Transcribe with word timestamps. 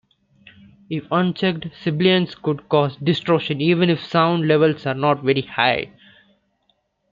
If 0.89 1.03
unchecked, 1.11 1.67
sibilance 1.79 2.33
could 2.33 2.67
cause 2.69 2.95
distortion 2.97 3.61
even 3.61 3.87
if 3.91 4.03
sound 4.03 4.47
levels 4.47 4.87
are 4.87 4.95
not 4.95 5.21
very 5.21 5.43
high. 5.43 5.91